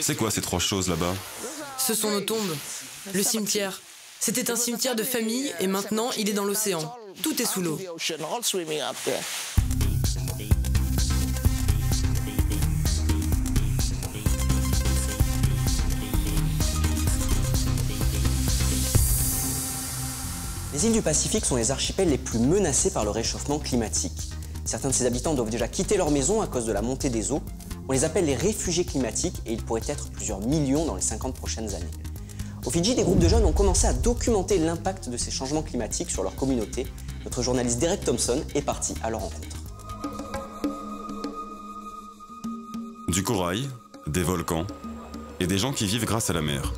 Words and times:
C'est 0.00 0.16
quoi 0.16 0.30
ces 0.30 0.40
trois 0.40 0.58
choses 0.58 0.88
là-bas 0.88 1.14
Ce 1.76 1.92
sont 1.92 2.10
nos 2.10 2.22
tombes. 2.22 2.56
Le 3.12 3.22
cimetière. 3.22 3.82
C'était 4.18 4.50
un 4.50 4.56
cimetière 4.56 4.96
de 4.96 5.02
famille 5.02 5.52
et 5.60 5.66
maintenant 5.66 6.10
il 6.16 6.30
est 6.30 6.32
dans 6.32 6.46
l'océan. 6.46 6.96
Tout 7.22 7.42
est 7.42 7.44
sous 7.44 7.60
l'eau. 7.60 7.78
Les 20.72 20.86
îles 20.86 20.92
du 20.92 21.02
Pacifique 21.02 21.44
sont 21.44 21.56
les 21.56 21.70
archipels 21.70 22.08
les 22.08 22.16
plus 22.16 22.38
menacés 22.38 22.90
par 22.90 23.04
le 23.04 23.10
réchauffement 23.10 23.58
climatique. 23.58 24.30
Certains 24.64 24.88
de 24.88 24.94
ses 24.94 25.04
habitants 25.04 25.34
doivent 25.34 25.50
déjà 25.50 25.68
quitter 25.68 25.98
leur 25.98 26.10
maison 26.10 26.40
à 26.40 26.46
cause 26.46 26.64
de 26.64 26.72
la 26.72 26.80
montée 26.80 27.10
des 27.10 27.30
eaux. 27.30 27.42
On 27.88 27.92
les 27.92 28.04
appelle 28.04 28.24
les 28.24 28.34
réfugiés 28.34 28.84
climatiques 28.84 29.40
et 29.46 29.52
ils 29.52 29.62
pourraient 29.62 29.80
être 29.86 30.10
plusieurs 30.10 30.40
millions 30.40 30.84
dans 30.84 30.96
les 30.96 31.02
50 31.02 31.34
prochaines 31.34 31.74
années. 31.74 31.84
Au 32.64 32.70
Fidji, 32.70 32.96
des 32.96 33.04
groupes 33.04 33.20
de 33.20 33.28
jeunes 33.28 33.44
ont 33.44 33.52
commencé 33.52 33.86
à 33.86 33.92
documenter 33.92 34.58
l'impact 34.58 35.08
de 35.08 35.16
ces 35.16 35.30
changements 35.30 35.62
climatiques 35.62 36.10
sur 36.10 36.24
leur 36.24 36.34
communauté. 36.34 36.86
Notre 37.24 37.42
journaliste 37.42 37.78
Derek 37.78 38.04
Thompson 38.04 38.42
est 38.56 38.62
parti 38.62 38.94
à 39.04 39.10
leur 39.10 39.20
rencontre. 39.20 39.56
Du 43.06 43.22
corail, 43.22 43.68
des 44.08 44.24
volcans 44.24 44.66
et 45.38 45.46
des 45.46 45.58
gens 45.58 45.72
qui 45.72 45.86
vivent 45.86 46.06
grâce 46.06 46.28
à 46.28 46.32
la 46.32 46.42
mer. 46.42 46.72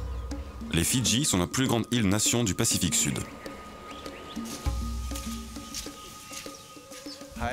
Les 0.75 0.85
Fidji 0.85 1.25
sont 1.25 1.39
la 1.39 1.47
plus 1.47 1.67
grande 1.67 1.87
île-nation 1.91 2.45
du 2.45 2.55
Pacifique 2.55 2.95
Sud. 2.95 3.19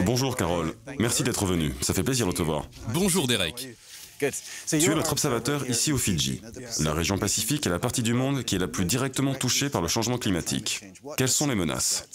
Bonjour 0.01 0.35
Carole, 0.35 0.73
merci 0.99 1.23
d'être 1.23 1.45
venu, 1.45 1.73
ça 1.81 1.93
fait 1.93 2.03
plaisir 2.03 2.27
de 2.27 2.31
te 2.31 2.41
voir. 2.41 2.67
Bonjour 2.93 3.27
Derek. 3.27 3.75
Tu 4.17 4.77
es 4.77 4.95
notre 4.95 5.11
observateur 5.11 5.69
ici 5.69 5.91
au 5.91 5.97
Fidji. 5.97 6.41
La 6.79 6.93
région 6.93 7.17
Pacifique 7.17 7.67
est 7.67 7.69
la 7.69 7.79
partie 7.79 8.01
du 8.01 8.13
monde 8.13 8.43
qui 8.43 8.55
est 8.55 8.59
la 8.59 8.69
plus 8.69 8.85
directement 8.85 9.35
touchée 9.35 9.69
par 9.69 9.81
le 9.81 9.89
changement 9.89 10.17
climatique. 10.17 10.81
Quelles 11.17 11.27
sont 11.27 11.47
les 11.47 11.55
menaces? 11.55 12.07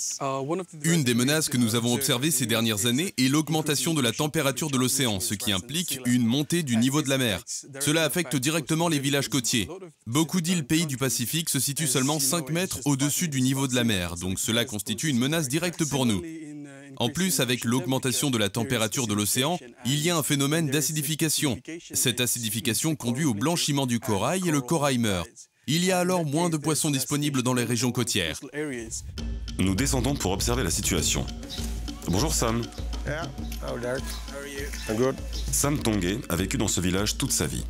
Une 0.82 1.04
des 1.04 1.12
menaces 1.12 1.50
que 1.50 1.58
nous 1.58 1.74
avons 1.74 1.92
observées 1.92 2.30
ces 2.30 2.46
dernières 2.46 2.86
années 2.86 3.12
est 3.18 3.28
l'augmentation 3.28 3.92
de 3.92 4.00
la 4.00 4.12
température 4.12 4.70
de 4.70 4.78
l'océan, 4.78 5.20
ce 5.20 5.34
qui 5.34 5.52
implique 5.52 6.00
une 6.06 6.24
montée 6.24 6.62
du 6.62 6.78
niveau 6.78 7.02
de 7.02 7.10
la 7.10 7.18
mer. 7.18 7.42
Cela 7.80 8.04
affecte 8.04 8.34
directement 8.34 8.88
les 8.88 8.98
villages 8.98 9.28
côtiers. 9.28 9.68
Beaucoup 10.06 10.40
d'îles 10.40 10.66
pays 10.66 10.86
du 10.86 10.96
Pacifique 10.96 11.50
se 11.50 11.60
situent 11.60 11.86
seulement 11.86 12.18
5 12.18 12.48
mètres 12.48 12.80
au-dessus 12.86 13.28
du 13.28 13.42
niveau 13.42 13.66
de 13.68 13.74
la 13.74 13.84
mer, 13.84 14.16
donc 14.16 14.38
cela 14.38 14.64
constitue 14.64 15.08
une 15.08 15.18
menace 15.18 15.48
directe 15.48 15.84
pour 15.84 16.06
nous. 16.06 16.22
En 17.00 17.08
plus, 17.08 17.40
avec 17.40 17.64
l'augmentation 17.64 18.30
de 18.30 18.36
la 18.36 18.50
température 18.50 19.06
de 19.06 19.14
l'océan, 19.14 19.58
il 19.86 20.00
y 20.00 20.10
a 20.10 20.16
un 20.18 20.22
phénomène 20.22 20.68
d'acidification. 20.68 21.58
Cette 21.94 22.20
acidification 22.20 22.94
conduit 22.94 23.24
au 23.24 23.32
blanchiment 23.32 23.86
du 23.86 23.98
corail 23.98 24.46
et 24.46 24.50
le 24.50 24.60
corail 24.60 24.98
meurt. 24.98 25.26
Il 25.66 25.82
y 25.82 25.92
a 25.92 25.98
alors 25.98 26.26
moins 26.26 26.50
de 26.50 26.58
poissons 26.58 26.90
disponibles 26.90 27.42
dans 27.42 27.54
les 27.54 27.64
régions 27.64 27.90
côtières. 27.90 28.38
Nous 29.58 29.74
descendons 29.74 30.14
pour 30.14 30.32
observer 30.32 30.62
la 30.62 30.70
situation. 30.70 31.26
Bonjour 32.06 32.34
Sam. 32.34 32.62
Sam 35.50 35.78
Tongue 35.78 36.20
a 36.28 36.36
vécu 36.36 36.58
dans 36.58 36.68
ce 36.68 36.82
village 36.82 37.16
toute 37.16 37.32
sa 37.32 37.46
vie. 37.46 37.64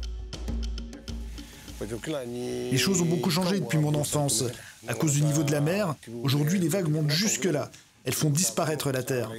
Les 1.94 2.78
choses 2.78 3.00
ont 3.00 3.06
beaucoup 3.06 3.30
changé 3.30 3.60
depuis 3.60 3.78
mon 3.78 3.94
enfance. 3.94 4.42
À 4.88 4.94
cause 4.94 5.12
du 5.12 5.22
niveau 5.22 5.44
de 5.44 5.52
la 5.52 5.60
mer, 5.60 5.94
aujourd'hui 6.24 6.58
les 6.58 6.68
vagues 6.68 6.88
montent 6.88 7.10
jusque-là. 7.12 7.70
Elles 8.10 8.16
font 8.16 8.30
disparaître 8.30 8.90
la 8.90 9.04
Terre. 9.04 9.30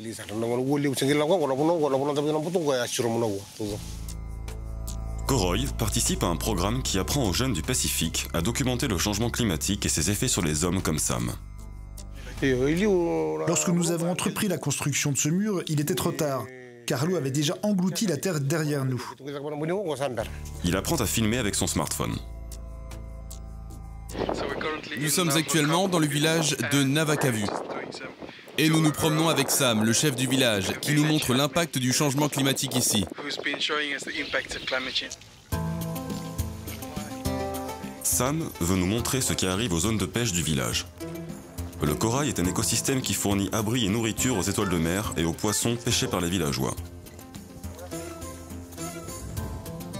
Koroy 5.28 5.66
participe 5.78 6.24
à 6.24 6.28
un 6.28 6.38
programme 6.38 6.82
qui 6.82 6.98
apprend 6.98 7.28
aux 7.28 7.34
jeunes 7.34 7.52
du 7.52 7.64
Pacifique 7.64 8.30
à 8.34 8.40
documenter 8.40 8.88
le 8.88 8.98
changement 8.98 9.30
climatique 9.30 9.86
et 9.86 9.90
ses 9.90 10.10
effets 10.10 10.30
sur 10.30 10.42
les 10.42 10.64
hommes 10.64 10.82
comme 10.82 11.00
Sam. 11.00 11.34
Lorsque 12.42 13.68
nous 13.68 13.92
avons 13.92 14.10
entrepris 14.10 14.48
la 14.48 14.58
construction 14.58 15.12
de 15.12 15.18
ce 15.18 15.28
mur, 15.28 15.64
il 15.68 15.82
était 15.82 15.94
trop 15.94 16.14
tard, 16.14 16.46
car 16.88 17.06
l'eau 17.06 17.18
avait 17.18 17.30
déjà 17.30 17.58
englouti 17.64 18.08
la 18.08 18.16
terre 18.16 18.40
derrière 18.40 18.86
nous. 18.86 19.04
Il 20.64 20.78
apprend 20.78 20.96
à 20.96 21.06
filmer 21.06 21.40
avec 21.40 21.56
son 21.56 21.68
smartphone. 21.68 22.16
Nous 24.98 25.10
sommes 25.10 25.32
actuellement 25.32 25.90
dans 25.90 26.00
le 26.00 26.08
village 26.08 26.56
de 26.72 26.84
Navakavu. 26.84 27.48
Et 28.58 28.70
nous 28.70 28.82
nous 28.82 28.92
promenons 28.92 29.30
avec 29.30 29.50
Sam, 29.50 29.84
le 29.84 29.94
chef 29.94 30.16
du 30.16 30.28
village, 30.28 30.74
qui 30.82 30.94
nous 30.94 31.06
montre 31.06 31.34
l'impact 31.34 31.78
du 31.78 31.94
changement 31.94 32.28
climatique 32.28 32.76
ici. 32.76 33.06
Sam 38.04 38.50
veut 38.60 38.76
nous 38.76 38.86
montrer 38.86 39.22
ce 39.22 39.34
qui 39.34 39.48
arrive 39.48 39.74
aux 39.74 39.80
zones 39.80 39.98
de 39.98 40.06
pêche 40.06 40.34
du 40.34 40.44
village. 40.44 40.86
Le 41.82 41.96
corail 41.96 42.30
est 42.30 42.40
un 42.40 42.46
écosystème 42.46 43.02
qui 43.02 43.14
fournit 43.14 43.50
abri 43.54 43.86
et 43.86 43.90
nourriture 43.90 44.38
aux 44.38 44.44
étoiles 44.44 44.70
de 44.70 44.78
mer 44.78 45.14
et 45.18 45.24
aux 45.24 45.34
poissons 45.34 45.76
pêchés 45.76 46.08
par 46.08 46.22
les 46.22 46.30
villageois. 46.30 46.76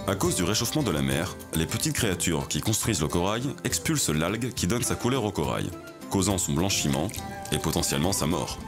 À 0.06 0.14
cause 0.14 0.36
du 0.36 0.44
réchauffement 0.44 0.82
de 0.82 0.90
la 0.90 1.00
mer, 1.00 1.36
les 1.54 1.66
petites 1.66 1.94
créatures 1.94 2.48
qui 2.48 2.60
construisent 2.60 3.00
le 3.00 3.08
corail 3.08 3.44
expulsent 3.64 4.12
l'algue 4.12 4.52
qui 4.52 4.66
donne 4.66 4.82
sa 4.82 4.94
couleur 4.94 5.24
au 5.24 5.32
corail, 5.32 5.70
causant 6.10 6.38
son 6.38 6.52
blanchiment 6.52 7.08
et 7.52 7.58
potentiellement 7.58 8.12
sa 8.12 8.26
mort. 8.26 8.58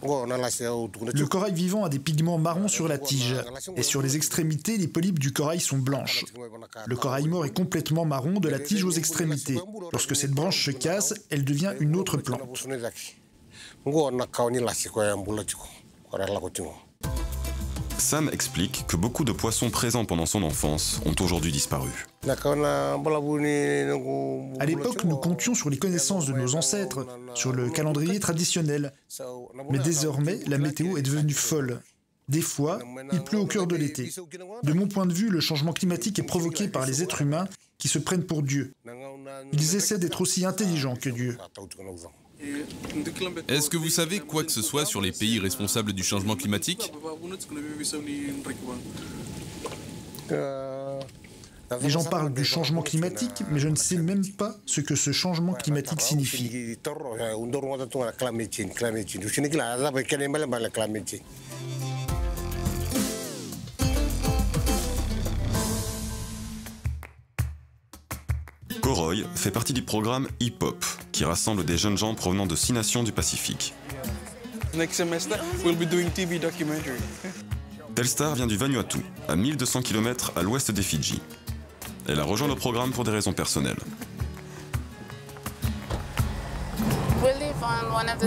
Le 0.00 1.26
corail 1.26 1.52
vivant 1.52 1.84
a 1.84 1.88
des 1.88 1.98
pigments 1.98 2.38
marrons 2.38 2.68
sur 2.68 2.86
la 2.86 2.98
tige, 2.98 3.34
et 3.76 3.82
sur 3.82 4.00
les 4.00 4.16
extrémités, 4.16 4.78
les 4.78 4.86
polypes 4.86 5.18
du 5.18 5.32
corail 5.32 5.60
sont 5.60 5.78
blanches. 5.78 6.24
Le 6.86 6.96
corail 6.96 7.26
mort 7.26 7.44
est 7.44 7.54
complètement 7.54 8.04
marron 8.04 8.38
de 8.38 8.48
la 8.48 8.60
tige 8.60 8.84
aux 8.84 8.92
extrémités. 8.92 9.58
Lorsque 9.92 10.14
cette 10.14 10.30
branche 10.30 10.64
se 10.64 10.70
casse, 10.70 11.14
elle 11.30 11.44
devient 11.44 11.74
une 11.80 11.96
autre 11.96 12.16
plante. 12.16 12.40
Sam 17.98 18.30
explique 18.32 18.86
que 18.86 18.96
beaucoup 18.96 19.24
de 19.24 19.32
poissons 19.32 19.70
présents 19.70 20.04
pendant 20.04 20.26
son 20.26 20.42
enfance 20.42 21.00
ont 21.04 21.14
aujourd'hui 21.22 21.52
disparu. 21.52 21.90
À 22.26 22.34
l'époque, 24.66 25.04
nous 25.04 25.16
comptions 25.16 25.54
sur 25.54 25.68
les 25.68 25.78
connaissances 25.78 26.26
de 26.26 26.32
nos 26.32 26.54
ancêtres, 26.54 27.06
sur 27.34 27.52
le 27.52 27.70
calendrier 27.70 28.20
traditionnel. 28.20 28.92
Mais 29.70 29.78
désormais, 29.78 30.38
la 30.46 30.58
météo 30.58 30.96
est 30.96 31.02
devenue 31.02 31.34
folle. 31.34 31.80
Des 32.28 32.42
fois, 32.42 32.78
il 33.12 33.22
pleut 33.24 33.38
au 33.38 33.46
cœur 33.46 33.66
de 33.66 33.74
l'été. 33.76 34.12
De 34.62 34.72
mon 34.72 34.86
point 34.86 35.06
de 35.06 35.14
vue, 35.14 35.30
le 35.30 35.40
changement 35.40 35.72
climatique 35.72 36.18
est 36.18 36.24
provoqué 36.24 36.68
par 36.68 36.86
les 36.86 37.02
êtres 37.02 37.22
humains 37.22 37.48
qui 37.78 37.88
se 37.88 37.98
prennent 37.98 38.24
pour 38.24 38.42
Dieu. 38.42 38.74
Ils 39.52 39.76
essaient 39.76 39.98
d'être 39.98 40.20
aussi 40.20 40.44
intelligents 40.44 40.96
que 40.96 41.08
Dieu. 41.08 41.38
Est-ce 43.48 43.68
que 43.68 43.76
vous 43.76 43.88
savez 43.88 44.20
quoi 44.20 44.44
que 44.44 44.52
ce 44.52 44.62
soit 44.62 44.84
sur 44.84 45.00
les 45.00 45.12
pays 45.12 45.40
responsables 45.40 45.92
du 45.92 46.04
changement 46.04 46.36
climatique 46.36 46.92
Les 51.82 51.90
gens 51.90 52.04
parlent 52.04 52.32
du 52.32 52.44
changement 52.44 52.82
climatique, 52.82 53.42
mais 53.50 53.58
je 53.58 53.68
ne 53.68 53.76
sais 53.76 53.96
même 53.96 54.26
pas 54.26 54.56
ce 54.66 54.80
que 54.80 54.94
ce 54.94 55.12
changement 55.12 55.54
climatique 55.54 56.00
signifie. 56.00 56.78
Koroy 68.98 69.24
fait 69.36 69.52
partie 69.52 69.72
du 69.72 69.82
programme 69.82 70.26
Hip 70.40 70.56
Hop, 70.60 70.84
qui 71.12 71.24
rassemble 71.24 71.64
des 71.64 71.78
jeunes 71.78 71.96
gens 71.96 72.16
provenant 72.16 72.46
de 72.46 72.56
six 72.56 72.72
nations 72.72 73.04
du 73.04 73.12
Pacifique. 73.12 73.72
Telstar 77.94 78.34
vient 78.34 78.48
du 78.48 78.56
Vanuatu, 78.56 78.98
à 79.28 79.36
1200 79.36 79.82
km 79.82 80.32
à 80.34 80.42
l'ouest 80.42 80.72
des 80.72 80.82
Fidji. 80.82 81.22
Elle 82.08 82.18
a 82.18 82.24
rejoint 82.24 82.48
le 82.48 82.56
programme 82.56 82.90
pour 82.90 83.04
des 83.04 83.12
raisons 83.12 83.32
personnelles. 83.32 83.78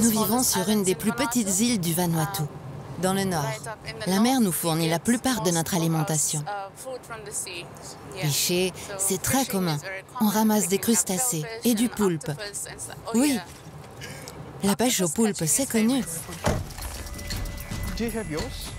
Nous 0.01 0.09
vivons 0.09 0.41
sur 0.41 0.69
une 0.69 0.83
des 0.83 0.95
plus 0.95 1.11
petites 1.11 1.59
îles 1.59 1.81
du 1.81 1.93
Vanuatu, 1.93 2.43
dans 3.01 3.13
le 3.13 3.23
nord. 3.23 3.45
La 4.07 4.19
mer 4.19 4.39
nous 4.39 4.51
fournit 4.51 4.89
la 4.89 4.99
plupart 4.99 5.41
de 5.41 5.51
notre 5.51 5.75
alimentation. 5.75 6.43
Pêcher, 8.19 8.71
c'est 8.97 9.21
très 9.21 9.45
commun. 9.45 9.77
On 10.21 10.27
ramasse 10.27 10.67
des 10.67 10.77
crustacés 10.77 11.43
et 11.63 11.73
du 11.73 11.89
poulpe. 11.89 12.31
Oui, 13.13 13.39
la 14.63 14.75
pêche 14.75 15.01
au 15.01 15.09
poulpe, 15.09 15.43
c'est 15.45 15.69
connu. 15.69 16.03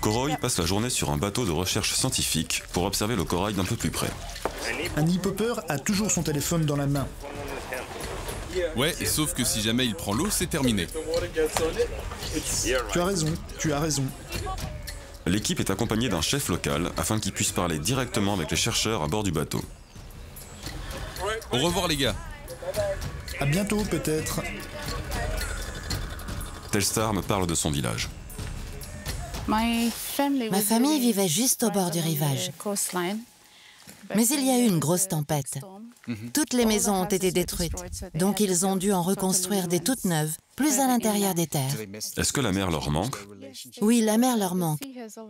Koroy 0.01 0.35
passe 0.35 0.59
la 0.59 0.65
journée 0.65 0.89
sur 0.89 1.11
un 1.11 1.17
bateau 1.17 1.45
de 1.45 1.51
recherche 1.51 1.93
scientifique 1.93 2.63
pour 2.73 2.83
observer 2.83 3.15
le 3.15 3.23
corail 3.23 3.53
d'un 3.53 3.63
peu 3.63 3.75
plus 3.75 3.91
près. 3.91 4.09
Un 4.97 5.05
hip-hopper 5.05 5.53
a 5.69 5.77
toujours 5.77 6.11
son 6.11 6.23
téléphone 6.23 6.65
dans 6.65 6.75
la 6.75 6.87
main. 6.87 7.07
Ouais, 8.75 8.93
sauf 9.05 9.33
que 9.33 9.43
si 9.43 9.61
jamais 9.61 9.85
il 9.85 9.95
prend 9.95 10.13
l'eau, 10.13 10.27
c'est 10.29 10.47
terminé. 10.47 10.87
Tu 12.91 12.99
as 12.99 13.05
raison, 13.05 13.33
tu 13.59 13.73
as 13.73 13.79
raison. 13.79 14.03
L'équipe 15.25 15.59
est 15.59 15.69
accompagnée 15.69 16.09
d'un 16.09 16.21
chef 16.21 16.49
local 16.49 16.91
afin 16.97 17.19
qu'il 17.19 17.31
puisse 17.31 17.51
parler 17.51 17.79
directement 17.79 18.33
avec 18.33 18.51
les 18.51 18.57
chercheurs 18.57 19.03
à 19.03 19.07
bord 19.07 19.23
du 19.23 19.31
bateau. 19.31 19.61
Au 21.51 21.57
revoir 21.57 21.87
les 21.87 21.97
gars. 21.97 22.15
À 23.39 23.45
bientôt 23.45 23.83
peut-être. 23.83 24.41
Telstar 26.71 27.13
me 27.13 27.21
parle 27.21 27.47
de 27.47 27.55
son 27.55 27.71
village. 27.71 28.09
Ma 29.47 29.61
famille 30.61 30.99
vivait 30.99 31.27
juste 31.27 31.63
au 31.63 31.69
bord 31.69 31.91
du 31.91 31.99
rivage. 31.99 32.51
Mais 34.15 34.27
il 34.27 34.45
y 34.45 34.49
a 34.49 34.59
eu 34.59 34.67
une 34.67 34.79
grosse 34.79 35.07
tempête. 35.07 35.59
Toutes 36.33 36.53
les 36.53 36.65
maisons 36.65 36.93
ont 36.93 37.05
été 37.05 37.31
détruites, 37.31 37.73
donc 38.15 38.39
ils 38.39 38.65
ont 38.65 38.75
dû 38.75 38.91
en 38.91 39.01
reconstruire 39.01 39.67
des 39.67 39.79
toutes 39.79 40.05
neuves, 40.05 40.35
plus 40.55 40.79
à 40.79 40.87
l'intérieur 40.87 41.33
des 41.33 41.47
terres. 41.47 41.75
Est-ce 42.17 42.33
que 42.33 42.41
la 42.41 42.51
mer 42.51 42.69
leur 42.69 42.89
manque 42.91 43.15
Oui, 43.81 44.01
la 44.01 44.17
mer 44.17 44.37
leur 44.37 44.55
manque. 44.55 44.81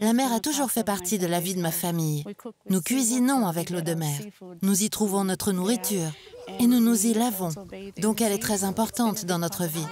La 0.01 0.13
mer 0.13 0.33
a 0.33 0.39
toujours 0.39 0.71
fait 0.71 0.83
partie 0.83 1.19
de 1.19 1.27
la 1.27 1.39
vie 1.39 1.55
de 1.55 1.61
ma 1.61 1.71
famille. 1.71 2.23
Nous 2.69 2.81
cuisinons 2.81 3.47
avec 3.47 3.69
l'eau 3.69 3.81
de 3.81 3.93
mer. 3.93 4.19
Nous 4.61 4.83
y 4.83 4.89
trouvons 4.89 5.23
notre 5.23 5.51
nourriture 5.51 6.11
et 6.59 6.67
nous 6.67 6.79
nous 6.79 7.05
y 7.05 7.13
lavons. 7.13 7.53
Donc 7.97 8.21
elle 8.21 8.31
est 8.31 8.41
très 8.41 8.63
importante 8.63 9.25
dans 9.25 9.39
notre 9.39 9.65
vie. 9.65 9.87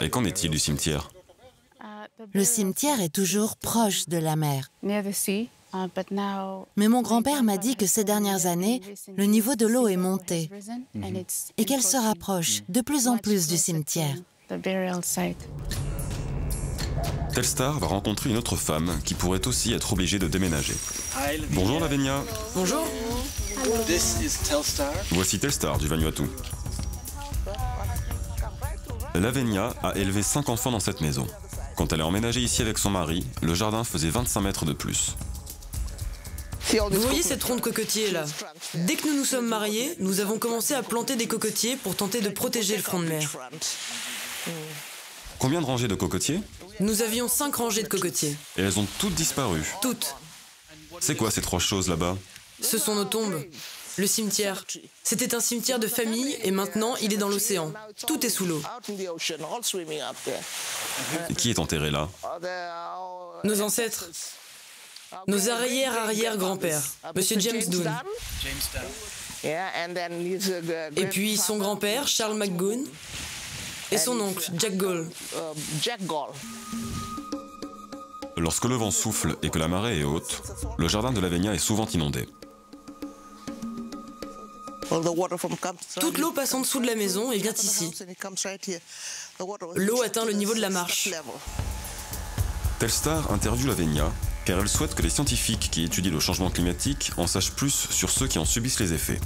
Et 0.00 0.10
qu'en 0.10 0.24
est-il 0.24 0.50
du 0.50 0.58
cimetière? 0.58 1.10
Le 2.32 2.44
cimetière 2.44 3.00
est 3.00 3.12
toujours 3.12 3.56
proche 3.56 4.08
de 4.08 4.18
la 4.18 4.36
mer. 4.36 4.70
Mais 6.76 6.88
mon 6.88 7.02
grand-père 7.02 7.42
m'a 7.42 7.58
dit 7.58 7.76
que 7.76 7.86
ces 7.86 8.04
dernières 8.04 8.46
années, 8.46 8.80
le 9.16 9.24
niveau 9.24 9.54
de 9.56 9.66
l'eau 9.66 9.88
est 9.88 9.96
monté 9.96 10.50
et 11.58 11.64
qu'elle 11.64 11.82
se 11.82 11.96
rapproche 11.96 12.62
de 12.68 12.80
plus 12.80 13.08
en 13.08 13.18
plus 13.18 13.46
du 13.46 13.56
cimetière. 13.56 14.16
Telstar 17.34 17.80
va 17.80 17.86
rencontrer 17.88 18.30
une 18.30 18.36
autre 18.36 18.54
femme 18.56 19.00
qui 19.04 19.14
pourrait 19.14 19.46
aussi 19.48 19.72
être 19.72 19.92
obligée 19.92 20.20
de 20.20 20.28
déménager. 20.28 20.74
Bonjour 21.50 21.80
Lavenia, 21.80 22.22
Bonjour. 22.54 22.86
voici 25.10 25.38
Telstar 25.40 25.78
du 25.78 25.88
Vanuatu. 25.88 26.22
Lavenia 29.14 29.74
a 29.82 29.96
élevé 29.96 30.22
5 30.22 30.48
enfants 30.48 30.70
dans 30.70 30.80
cette 30.80 31.00
maison. 31.00 31.26
Quand 31.76 31.92
elle 31.92 32.00
est 32.00 32.04
emménagée 32.04 32.40
ici 32.40 32.62
avec 32.62 32.78
son 32.78 32.90
mari, 32.90 33.24
le 33.42 33.54
jardin 33.54 33.82
faisait 33.82 34.10
25 34.10 34.40
mètres 34.40 34.64
de 34.64 34.72
plus. 34.72 35.16
Vous 36.80 37.00
voyez 37.00 37.22
cette 37.22 37.42
ronde 37.44 37.60
cocotier 37.60 38.10
là 38.10 38.24
Dès 38.74 38.96
que 38.96 39.06
nous 39.08 39.14
nous 39.14 39.24
sommes 39.24 39.46
mariés, 39.46 39.94
nous 39.98 40.20
avons 40.20 40.38
commencé 40.38 40.74
à 40.74 40.82
planter 40.82 41.14
des 41.16 41.28
cocotiers 41.28 41.76
pour 41.76 41.94
tenter 41.94 42.20
de 42.20 42.28
protéger 42.28 42.76
le 42.76 42.82
front 42.82 42.98
de 42.98 43.06
mer. 43.06 43.30
Combien 45.38 45.60
de 45.60 45.66
rangées 45.66 45.88
de 45.88 45.94
cocotiers 45.94 46.40
Nous 46.80 47.02
avions 47.02 47.28
cinq 47.28 47.56
rangées 47.56 47.82
de 47.82 47.88
cocotiers. 47.88 48.36
Et 48.56 48.62
elles 48.62 48.78
ont 48.78 48.86
toutes 48.98 49.14
disparu. 49.14 49.60
Toutes. 49.82 50.16
C'est 51.00 51.16
quoi 51.16 51.30
ces 51.30 51.40
trois 51.40 51.60
choses 51.60 51.88
là-bas 51.88 52.16
Ce 52.60 52.78
sont 52.78 52.94
nos 52.94 53.04
tombes. 53.04 53.40
Le 53.96 54.06
cimetière. 54.08 54.64
C'était 55.04 55.36
un 55.36 55.40
cimetière 55.40 55.78
de 55.78 55.86
famille 55.86 56.36
et 56.42 56.50
maintenant 56.50 56.96
il 56.96 57.12
est 57.12 57.16
dans 57.16 57.28
l'océan. 57.28 57.72
Tout 58.06 58.26
est 58.26 58.30
sous 58.30 58.46
l'eau. 58.46 58.60
Et 61.28 61.34
qui 61.34 61.50
est 61.50 61.58
enterré 61.60 61.92
là 61.92 62.08
Nos 63.44 63.60
ancêtres. 63.60 64.08
Nos 65.26 65.48
arrière-arrière-grands-pères. 65.48 66.82
Monsieur 67.14 67.38
James 67.40 67.62
Doon. 67.68 67.84
Et 70.96 71.06
puis 71.06 71.36
son 71.36 71.58
grand-père, 71.58 72.08
Charles 72.08 72.36
McGoon. 72.36 72.84
Et 73.90 73.98
son 73.98 74.18
oncle, 74.18 74.50
Jack 74.58 74.76
Gall. 74.76 75.06
Lorsque 78.36 78.64
le 78.64 78.74
vent 78.74 78.90
souffle 78.90 79.36
et 79.42 79.50
que 79.50 79.58
la 79.58 79.68
marée 79.68 80.00
est 80.00 80.04
haute, 80.04 80.42
le 80.78 80.88
jardin 80.88 81.12
de 81.12 81.20
Lavenia 81.20 81.54
est 81.54 81.58
souvent 81.58 81.86
inondé. 81.86 82.28
Toute 86.00 86.18
l'eau 86.18 86.32
passe 86.32 86.54
en 86.54 86.60
dessous 86.60 86.80
de 86.80 86.86
la 86.86 86.94
maison 86.94 87.30
et 87.32 87.38
vient 87.38 87.52
ici. 87.52 87.90
L'eau 89.76 90.02
atteint 90.02 90.24
le 90.24 90.32
niveau 90.32 90.54
de 90.54 90.60
la 90.60 90.70
marche. 90.70 91.10
Telstar 92.78 93.30
interviewe 93.32 93.68
Lavenia 93.68 94.12
car 94.44 94.60
elle 94.60 94.68
souhaite 94.68 94.94
que 94.94 95.02
les 95.02 95.10
scientifiques 95.10 95.70
qui 95.70 95.84
étudient 95.84 96.12
le 96.12 96.20
changement 96.20 96.50
climatique 96.50 97.12
en 97.16 97.26
sachent 97.26 97.52
plus 97.52 97.88
sur 97.90 98.10
ceux 98.10 98.28
qui 98.28 98.38
en 98.38 98.44
subissent 98.44 98.80
les 98.80 98.92
effets. 98.92 99.20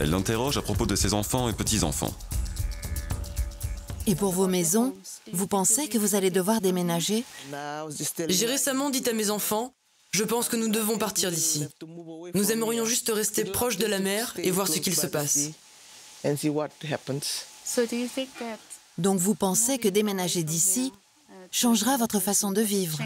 Elle 0.00 0.10
l'interroge 0.10 0.56
à 0.56 0.62
propos 0.62 0.86
de 0.86 0.94
ses 0.94 1.14
enfants 1.14 1.48
et 1.48 1.52
petits-enfants. 1.52 2.14
Et 4.06 4.14
pour 4.14 4.32
vos 4.32 4.46
maisons, 4.46 4.94
vous 5.32 5.46
pensez 5.46 5.88
que 5.88 5.98
vous 5.98 6.14
allez 6.14 6.30
devoir 6.30 6.60
déménager? 6.60 7.24
J'ai 8.28 8.46
récemment 8.46 8.90
dit 8.90 9.02
à 9.08 9.12
mes 9.12 9.30
enfants, 9.30 9.74
je 10.12 10.24
pense 10.24 10.48
que 10.48 10.56
nous 10.56 10.68
devons 10.68 10.96
partir 10.98 11.30
d'ici. 11.30 11.66
Nous 12.34 12.52
aimerions 12.52 12.86
juste 12.86 13.10
rester 13.12 13.44
proches 13.44 13.76
de 13.76 13.86
la 13.86 13.98
mer 13.98 14.32
et 14.38 14.50
voir 14.50 14.68
ce 14.68 14.78
qu'il 14.78 14.94
se 14.94 15.06
passe. 15.06 15.50
Donc 18.96 19.18
vous 19.18 19.34
pensez 19.34 19.78
que 19.78 19.88
déménager 19.88 20.42
d'ici 20.42 20.92
changera 21.50 21.96
votre 21.96 22.20
façon 22.20 22.52
de 22.52 22.62
vivre 22.62 22.98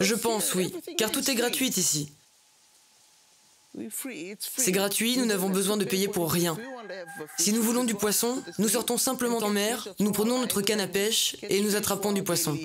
Je 0.00 0.14
pense, 0.14 0.54
oui, 0.54 0.72
car 0.96 1.10
tout 1.10 1.30
est 1.30 1.34
gratuit 1.34 1.68
ici. 1.68 2.12
C'est 4.56 4.72
gratuit, 4.72 5.16
nous 5.16 5.26
n'avons 5.26 5.48
besoin 5.48 5.76
de 5.76 5.84
payer 5.84 6.08
pour 6.08 6.32
rien. 6.32 6.56
Si 7.38 7.52
nous 7.52 7.62
voulons 7.62 7.84
du 7.84 7.94
poisson, 7.94 8.42
nous 8.58 8.68
sortons 8.68 8.98
simplement 8.98 9.38
en 9.38 9.48
mer, 9.48 9.86
nous 10.00 10.12
prenons 10.12 10.40
notre 10.40 10.60
canne 10.60 10.80
à 10.80 10.88
pêche 10.88 11.36
et 11.42 11.60
nous 11.60 11.76
attrapons 11.76 12.12
du 12.12 12.22
poisson. 12.24 12.56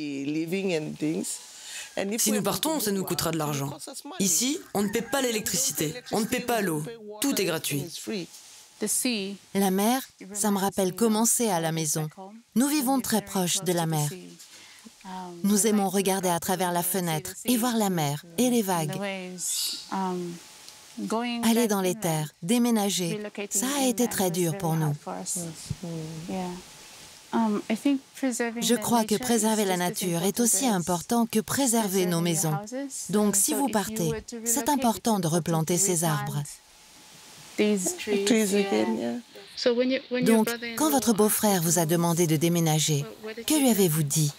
Si 2.18 2.32
nous 2.32 2.42
partons, 2.42 2.80
ça 2.80 2.92
nous 2.92 3.04
coûtera 3.04 3.32
de 3.32 3.38
l'argent. 3.38 3.78
Ici, 4.20 4.60
on 4.74 4.84
ne 4.84 4.90
paie 4.90 5.04
pas 5.04 5.22
l'électricité, 5.22 5.94
on 6.12 6.22
ne 6.22 6.26
paie 6.26 6.40
pas 6.40 6.62
l'eau, 6.62 6.84
tout 7.22 7.40
est 7.40 7.46
gratuit. 7.46 7.86
La 9.54 9.72
mer, 9.72 10.02
ça 10.34 10.52
me 10.52 10.58
rappelle 10.58 10.96
comment 10.96 11.26
c'est 11.26 11.50
à 11.50 11.60
la 11.60 11.72
maison. 11.72 12.08
Nous 12.56 12.68
vivons 12.68 13.00
très 13.00 13.22
proche 13.22 13.64
de 13.64 13.72
la 13.72 13.86
mer. 13.86 14.10
Nous 15.44 15.68
aimons 15.68 15.90
regarder 15.90 16.30
à 16.30 16.40
travers 16.40 16.72
la 16.72 16.84
fenêtre 16.84 17.32
et 17.46 17.58
voir 17.58 17.78
la 17.78 17.90
mer 17.90 18.26
et 18.38 18.50
les 18.50 18.62
vagues. 18.62 19.00
Aller 21.44 21.68
dans 21.68 21.82
les 21.82 21.96
terres, 21.96 22.32
déménager, 22.42 23.22
ça 23.50 23.68
a 23.80 23.86
été 23.86 24.08
très 24.08 24.32
dur 24.32 24.58
pour 24.58 24.76
nous. 24.76 24.94
Je 27.34 28.76
crois 28.76 29.04
que 29.04 29.16
préserver 29.16 29.66
la 29.66 29.78
nature 29.78 30.24
est 30.24 30.40
aussi 30.40 30.66
important 30.66 31.26
que 31.26 31.40
préserver 31.40 32.06
nos 32.06 32.22
maisons. 32.22 32.58
Donc 33.10 33.36
si 33.36 33.54
vous 33.54 33.68
partez, 33.68 34.12
c'est 34.46 34.70
important 34.70 35.20
de 35.20 35.28
replanter 35.28 35.78
ces 35.78 36.04
arbres. 36.04 36.42
Donc, 40.24 40.50
quand 40.76 40.92
votre 40.92 41.14
beau-frère 41.14 41.62
vous 41.62 41.80
a 41.80 41.86
demandé 41.86 42.28
de 42.28 42.36
déménager, 42.36 43.06
que 43.48 43.54
lui 43.54 43.70
avez-vous 43.70 44.04
dit? 44.04 44.32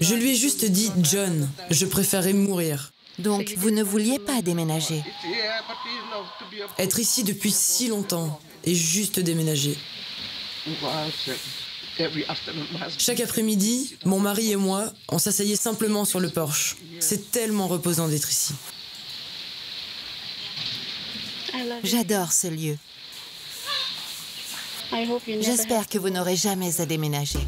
Je 0.00 0.14
lui 0.14 0.30
ai 0.30 0.34
juste 0.34 0.64
dit, 0.64 0.90
John, 1.02 1.48
je 1.70 1.86
préférais 1.86 2.32
mourir. 2.32 2.92
Donc, 3.18 3.54
vous 3.56 3.70
ne 3.70 3.82
vouliez 3.82 4.18
pas 4.18 4.42
déménager 4.42 5.02
Être 6.78 6.98
ici 7.00 7.24
depuis 7.24 7.50
si 7.50 7.88
longtemps 7.88 8.40
et 8.64 8.74
juste 8.74 9.18
déménager. 9.18 9.76
Chaque 12.98 13.20
après-midi, 13.20 13.96
mon 14.04 14.20
mari 14.20 14.52
et 14.52 14.56
moi, 14.56 14.92
on 15.08 15.18
s'asseyait 15.18 15.56
simplement 15.56 16.04
sur 16.04 16.20
le 16.20 16.30
porche. 16.30 16.76
C'est 17.00 17.32
tellement 17.32 17.66
reposant 17.66 18.06
d'être 18.08 18.30
ici. 18.30 18.54
J'adore 21.82 22.32
ce 22.32 22.48
lieu. 22.48 22.76
J'espère 25.40 25.88
que 25.88 25.98
vous 25.98 26.10
n'aurez 26.10 26.36
jamais 26.36 26.80
à 26.80 26.86
déménager. 26.86 27.40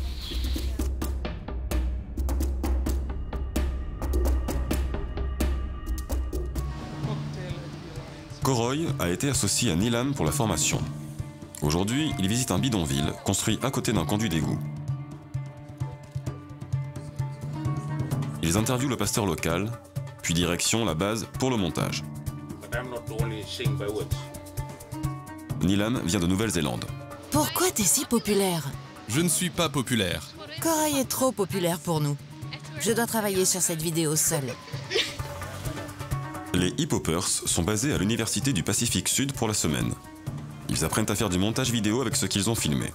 Koroy 8.42 8.86
a 8.98 9.08
été 9.10 9.28
associé 9.28 9.70
à 9.70 9.76
Nilam 9.76 10.14
pour 10.14 10.24
la 10.24 10.32
formation. 10.32 10.80
Aujourd'hui, 11.62 12.12
il 12.18 12.26
visite 12.26 12.50
un 12.50 12.58
bidonville 12.58 13.12
construit 13.24 13.58
à 13.62 13.70
côté 13.70 13.92
d'un 13.92 14.04
conduit 14.04 14.28
d'égout. 14.28 14.58
Ils 18.42 18.56
interviewent 18.56 18.88
le 18.88 18.96
pasteur 18.96 19.26
local, 19.26 19.70
puis 20.22 20.34
direction 20.34 20.84
la 20.84 20.94
base 20.94 21.26
pour 21.38 21.50
le 21.50 21.56
montage. 21.56 22.02
Nilam 25.62 26.00
vient 26.04 26.20
de 26.20 26.26
Nouvelle-Zélande. 26.26 26.84
Pourquoi 27.30 27.70
t'es 27.70 27.82
si 27.82 28.04
populaire? 28.04 28.70
Je 29.08 29.20
ne 29.20 29.28
suis 29.28 29.50
pas 29.50 29.68
populaire. 29.68 30.28
Corail 30.60 30.98
est 30.98 31.08
trop 31.08 31.32
populaire 31.32 31.78
pour 31.78 32.00
nous. 32.00 32.16
Je 32.80 32.92
dois 32.92 33.06
travailler 33.06 33.44
sur 33.44 33.60
cette 33.60 33.82
vidéo 33.82 34.16
seule. 34.16 34.54
Les 36.54 36.72
hip-hoppers 36.78 37.26
sont 37.26 37.62
basés 37.62 37.92
à 37.92 37.98
l'Université 37.98 38.52
du 38.52 38.62
Pacifique 38.62 39.08
Sud 39.08 39.32
pour 39.32 39.48
la 39.48 39.54
semaine. 39.54 39.92
Ils 40.68 40.84
apprennent 40.84 41.10
à 41.10 41.14
faire 41.14 41.28
du 41.28 41.38
montage 41.38 41.70
vidéo 41.70 42.00
avec 42.00 42.16
ce 42.16 42.26
qu'ils 42.26 42.50
ont 42.50 42.54
filmé. 42.54 42.92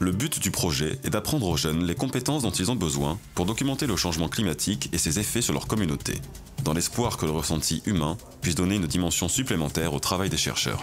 Le 0.00 0.12
but 0.12 0.38
du 0.40 0.50
projet 0.50 0.98
est 1.04 1.10
d'apprendre 1.10 1.46
aux 1.46 1.56
jeunes 1.56 1.84
les 1.84 1.94
compétences 1.94 2.42
dont 2.42 2.50
ils 2.50 2.70
ont 2.70 2.76
besoin 2.76 3.18
pour 3.34 3.46
documenter 3.46 3.86
le 3.86 3.96
changement 3.96 4.28
climatique 4.28 4.90
et 4.92 4.98
ses 4.98 5.18
effets 5.18 5.40
sur 5.40 5.54
leur 5.54 5.66
communauté, 5.66 6.20
dans 6.64 6.72
l'espoir 6.72 7.18
que 7.18 7.26
le 7.26 7.32
ressenti 7.32 7.82
humain 7.84 8.16
puisse 8.40 8.54
donner 8.54 8.76
une 8.76 8.86
dimension 8.86 9.28
supplémentaire 9.28 9.92
au 9.92 10.00
travail 10.00 10.30
des 10.30 10.38
chercheurs. 10.38 10.82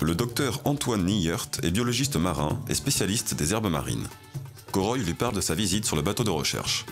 Le 0.00 0.14
docteur 0.14 0.60
Antoine 0.64 1.04
Niert 1.04 1.48
est 1.62 1.70
biologiste 1.70 2.16
marin 2.16 2.60
et 2.68 2.74
spécialiste 2.74 3.34
des 3.34 3.52
herbes 3.52 3.70
marines. 3.70 4.06
Coroy 4.70 4.98
lui 4.98 5.14
parle 5.14 5.34
de 5.34 5.40
sa 5.40 5.54
visite 5.54 5.86
sur 5.86 5.96
le 5.96 6.02
bateau 6.02 6.22
de 6.22 6.30
recherche. 6.30 6.84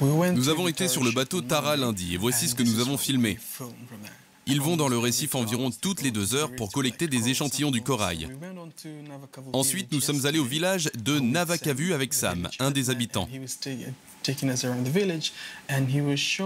Nous 0.00 0.48
avons 0.50 0.68
été 0.68 0.88
sur 0.88 1.02
le 1.04 1.10
bateau 1.12 1.40
Tara 1.40 1.76
lundi 1.76 2.14
et 2.14 2.18
voici 2.18 2.48
ce 2.48 2.54
que 2.54 2.62
nous 2.62 2.80
avons 2.80 2.98
filmé. 2.98 3.38
Ils 4.48 4.60
vont 4.60 4.76
dans 4.76 4.88
le 4.88 4.98
récif 4.98 5.34
environ 5.34 5.70
toutes 5.70 6.02
les 6.02 6.12
deux 6.12 6.34
heures 6.34 6.54
pour 6.54 6.70
collecter 6.70 7.08
des 7.08 7.28
échantillons 7.28 7.72
du 7.72 7.82
corail. 7.82 8.28
Ensuite, 9.52 9.90
nous 9.92 10.00
sommes 10.00 10.24
allés 10.24 10.38
au 10.38 10.44
village 10.44 10.88
de 11.02 11.18
Navakavu 11.18 11.92
avec 11.92 12.14
Sam, 12.14 12.48
un 12.60 12.70
des 12.70 12.90
habitants. 12.90 13.28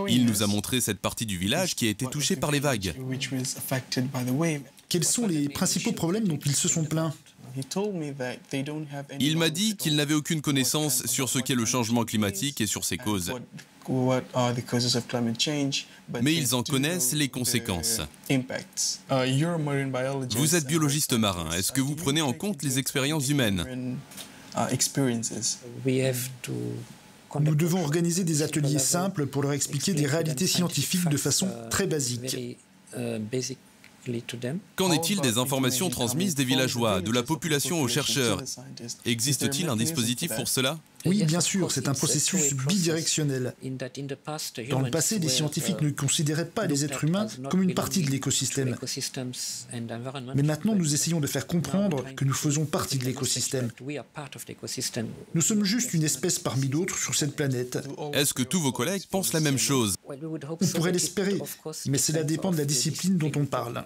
Il 0.09 0.25
nous 0.26 0.42
a 0.42 0.47
montré 0.47 0.80
cette 0.80 1.00
partie 1.00 1.26
du 1.26 1.37
village 1.37 1.75
qui 1.75 1.87
a 1.87 1.90
été 1.90 2.07
touchée 2.07 2.37
par 2.37 2.50
les 2.50 2.61
vagues. 2.61 2.95
Quels 4.88 5.04
sont 5.04 5.26
les 5.26 5.49
principaux 5.49 5.92
problèmes 5.92 6.26
dont 6.26 6.38
ils 6.45 6.57
se 6.57 6.69
sont 6.69 6.85
plaints? 6.85 7.14
Il 9.19 9.37
m'a 9.37 9.50
dit 9.50 9.76
qu'il 9.76 9.97
n'avait 9.97 10.14
aucune 10.14 10.40
connaissance 10.40 11.07
sur 11.07 11.28
ce 11.28 11.38
qu'est 11.38 11.54
le 11.54 11.64
changement 11.64 12.04
climatique 12.04 12.61
et 12.61 12.66
sur 12.66 12.85
ses 12.85 12.97
causes. 12.97 13.33
Mais 16.23 16.35
ils 16.35 16.54
en 16.54 16.62
connaissent 16.62 17.12
les 17.12 17.28
conséquences. 17.28 18.00
Vous 20.37 20.54
êtes 20.54 20.66
biologiste 20.66 21.12
marin. 21.14 21.50
Est-ce 21.52 21.73
que 21.73 21.80
vous 21.80 21.97
prenez 21.97 22.21
en 22.21 22.33
compte 22.33 22.62
les 22.62 22.78
expériences 22.78 23.28
humaines? 23.28 23.97
Nous 27.40 27.54
devons 27.54 27.83
organiser 27.83 28.25
des 28.25 28.42
ateliers 28.42 28.78
simples 28.78 29.26
pour 29.26 29.42
leur 29.42 29.52
expliquer 29.52 29.95
des 29.95 30.07
réalités 30.07 30.47
scientifiques 30.47 31.09
de 31.09 31.16
façon 31.16 31.49
très 31.71 31.87
basique. 31.87 32.37
Qu'en 34.76 34.92
est-il 34.92 35.21
des 35.21 35.38
informations 35.38 35.90
transmises 35.90 36.35
des 36.35 36.45
villageois, 36.45 37.00
de 37.00 37.11
la 37.11 37.23
population 37.23 37.80
aux 37.80 37.88
chercheurs? 37.88 38.42
Existe-t-il 39.04 39.69
un 39.69 39.76
dispositif 39.76 40.35
pour 40.35 40.49
cela? 40.49 40.78
Oui, 41.07 41.25
bien 41.25 41.40
sûr, 41.40 41.73
c'est 41.73 41.88
un 41.88 41.95
processus 41.95 42.54
bidirectionnel. 42.54 43.54
Dans 44.71 44.80
le 44.80 44.90
passé, 44.90 45.19
les 45.19 45.28
scientifiques 45.28 45.80
ne 45.80 45.90
considéraient 45.90 46.49
pas 46.49 46.66
les 46.66 46.85
êtres 46.85 47.04
humains 47.04 47.26
comme 47.50 47.62
une 47.62 47.75
partie 47.75 48.02
de 48.02 48.11
l'écosystème. 48.11 48.76
Mais 50.35 50.42
maintenant, 50.42 50.75
nous 50.75 50.95
essayons 50.95 51.21
de 51.21 51.26
faire 51.26 51.47
comprendre 51.47 52.04
que 52.14 52.25
nous 52.25 52.35
faisons 52.35 52.64
partie 52.64 52.99
de 52.99 53.04
l'écosystème. 53.04 53.71
Nous 55.35 55.42
sommes 55.42 55.64
juste 55.64 55.95
une 55.95 56.04
espèce 56.04 56.38
parmi 56.38 56.69
d'autres 56.69 56.99
sur 56.99 57.14
cette 57.14 57.35
planète. 57.35 57.78
Est-ce 58.12 58.35
que 58.35 58.42
tous 58.42 58.61
vos 58.61 58.73
collègues 58.73 59.04
pensent 59.11 59.33
la 59.33 59.40
même 59.40 59.59
chose? 59.59 59.95
On 60.07 60.66
pourrait 60.75 60.92
l'espérer, 60.92 61.38
mais 61.87 61.99
cela 61.99 62.23
dépend 62.23 62.50
de 62.50 62.59
la 62.59 62.64
discipline 62.64 63.16
dont 63.16 63.33
on 63.37 63.47
parle. 63.47 63.85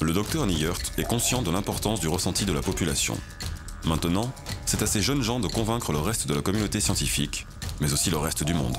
Le 0.00 0.12
docteur 0.12 0.46
Niert 0.46 0.78
est 0.98 1.04
conscient 1.04 1.42
de 1.42 1.50
l'importance 1.50 2.00
du 2.00 2.08
ressenti 2.08 2.44
de 2.44 2.52
la 2.52 2.60
population. 2.60 3.16
Maintenant, 3.84 4.32
c'est 4.66 4.82
à 4.82 4.86
ces 4.86 5.02
jeunes 5.02 5.22
gens 5.22 5.40
de 5.40 5.48
convaincre 5.48 5.92
le 5.92 5.98
reste 5.98 6.26
de 6.26 6.34
la 6.34 6.42
communauté 6.42 6.80
scientifique, 6.80 7.46
mais 7.80 7.92
aussi 7.92 8.10
le 8.10 8.18
reste 8.18 8.44
du 8.44 8.54
monde. 8.54 8.76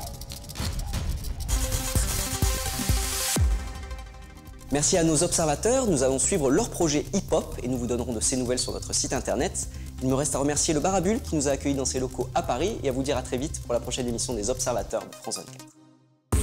Merci 4.71 4.97
à 4.97 5.03
nos 5.03 5.23
observateurs, 5.23 5.87
nous 5.87 6.03
allons 6.03 6.19
suivre 6.19 6.49
leur 6.49 6.69
projet 6.69 7.05
hip-hop 7.13 7.57
et 7.63 7.67
nous 7.67 7.77
vous 7.77 7.87
donnerons 7.87 8.13
de 8.13 8.19
ces 8.19 8.35
nouvelles 8.35 8.59
sur 8.59 8.73
notre 8.73 8.93
site 8.93 9.13
internet. 9.13 9.69
Il 10.01 10.09
me 10.09 10.15
reste 10.15 10.35
à 10.35 10.39
remercier 10.39 10.73
le 10.73 10.79
Barabule 10.79 11.21
qui 11.21 11.35
nous 11.35 11.47
a 11.47 11.51
accueillis 11.51 11.75
dans 11.75 11.85
ses 11.85 11.99
locaux 11.99 12.27
à 12.35 12.41
Paris 12.41 12.77
et 12.83 12.89
à 12.89 12.91
vous 12.91 13.03
dire 13.03 13.15
à 13.15 13.21
très 13.21 13.37
vite 13.37 13.61
pour 13.61 13.73
la 13.73 13.79
prochaine 13.79 14.07
émission 14.07 14.33
des 14.33 14.49
observateurs 14.49 15.03
de 15.03 15.15
France 15.15 15.37
24. 15.37 15.84